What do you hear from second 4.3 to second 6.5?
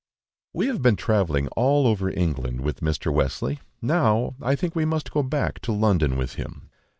I think we must go back to London with